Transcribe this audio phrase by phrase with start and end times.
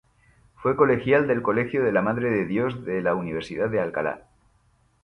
[0.55, 4.23] Fue colegial del Colegio de la Madre de Dios de la Universidad de Alcalá.